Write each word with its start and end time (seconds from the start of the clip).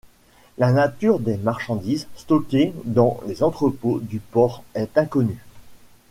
La 0.57 0.71
nature 0.71 1.19
des 1.19 1.37
marchandises 1.37 2.07
stockées 2.15 2.73
dans 2.85 3.19
les 3.27 3.43
entrepôts 3.43 3.99
du 3.99 4.19
port 4.19 4.63
est 4.73 4.97
inconnue. 4.97 5.45